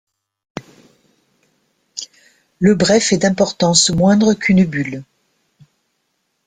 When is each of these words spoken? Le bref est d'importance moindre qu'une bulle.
Le 2.57 2.73
bref 2.73 3.13
est 3.13 3.19
d'importance 3.19 3.91
moindre 3.91 4.33
qu'une 4.33 4.65
bulle. 4.65 5.03